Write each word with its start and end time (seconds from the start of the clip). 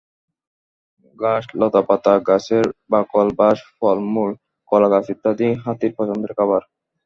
ঘাস, 1.19 1.43
লতাপাতা, 1.59 2.13
গাছের 2.27 2.65
বাকল, 2.91 3.27
বাঁশ, 3.39 3.59
ফলমূল, 3.77 4.31
কলাগাছ 4.69 5.05
ইত্যাদি 5.13 5.47
হাতির 5.63 5.91
পছন্দের 5.97 6.31
খাবার। 6.37 6.61